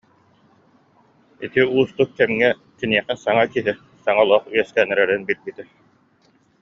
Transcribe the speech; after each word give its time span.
Ити 1.45 1.61
уустук 1.73 2.09
кэмҥэ 2.17 2.49
киниэхэ 2.77 3.15
саҥа 3.23 3.45
киһи, 3.53 3.73
саҥа 4.03 4.21
олох 4.25 4.43
үөскээн 4.53 4.89
эрэрин 4.93 5.23
билбитэ 5.27 5.63